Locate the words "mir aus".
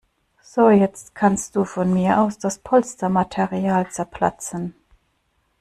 1.93-2.39